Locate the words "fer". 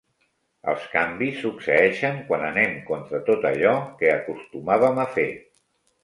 5.19-5.27